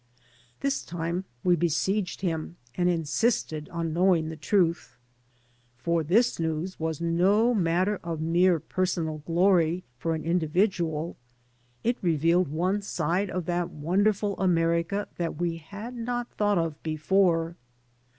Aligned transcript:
This 0.61 0.81
time 0.83 1.25
we 1.43 1.55
besieged 1.55 2.21
him 2.21 2.55
and 2.75 2.89
insisted 2.89 3.69
on 3.69 3.93
knowing 3.93 4.29
the 4.29 4.35
truth. 4.35 4.97
For 5.77 6.03
this 6.03 6.39
news 6.39 6.79
was 6.79 6.99
no 7.01 7.53
matter 7.53 7.99
of 8.03 8.19
mere 8.19 8.59
personal 8.59 9.19
glory 9.27 9.83
for 9.99 10.15
an 10.15 10.23
individual. 10.23 11.17
It 11.83 11.97
revealed 12.01 12.47
one 12.47 12.81
side 12.81 13.29
of 13.29 13.45
that 13.45 13.69
wonderful 13.69 14.35
America 14.39 15.07
that 15.17 15.35
we 15.35 15.57
had 15.57 15.95
not 15.95 16.31
thought 16.31 16.57
of 16.57 16.81
before. 16.81 17.55